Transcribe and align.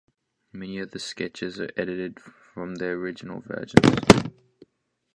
Many 0.51 0.79
of 0.79 0.89
the 0.89 0.99
sketches 0.99 1.59
are 1.59 1.69
edited 1.77 2.19
from 2.19 2.73
their 2.77 2.93
original 2.93 3.41
versions. 3.41 4.33